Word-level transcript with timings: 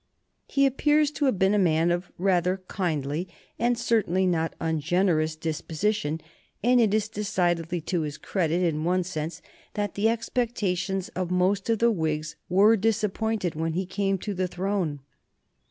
He 0.47 0.65
appears 0.65 1.11
to 1.11 1.25
have 1.25 1.37
been 1.37 1.53
a 1.53 1.59
man 1.59 1.91
of 1.91 2.11
rather 2.17 2.63
kindly, 2.67 3.27
and 3.59 3.77
certainly 3.77 4.25
not 4.25 4.55
ungenerous, 4.59 5.35
disposition, 5.35 6.21
and 6.63 6.81
it 6.81 6.91
is 6.91 7.07
decidedly 7.07 7.81
to 7.81 8.01
his 8.01 8.17
credit, 8.17 8.63
in 8.63 8.83
one 8.83 9.03
sense, 9.03 9.43
that 9.75 9.93
the 9.93 10.09
expectations 10.09 11.09
of 11.09 11.29
most 11.29 11.69
of 11.69 11.77
the 11.77 11.91
Whigs 11.91 12.35
were 12.49 12.75
disappointed 12.75 13.53
when 13.53 13.73
he 13.73 13.85
came 13.85 14.17
to 14.17 14.33
the 14.33 14.47
throne. 14.47 15.01